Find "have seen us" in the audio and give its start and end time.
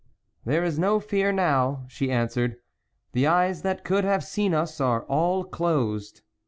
4.03-4.81